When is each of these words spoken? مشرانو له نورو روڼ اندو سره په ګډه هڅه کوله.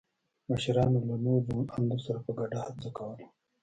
مشرانو 0.49 0.99
له 1.07 1.15
نورو 1.23 1.45
روڼ 1.53 1.65
اندو 1.77 1.97
سره 2.05 2.19
په 2.25 2.31
ګډه 2.39 2.59
هڅه 2.67 2.89
کوله. 2.97 3.25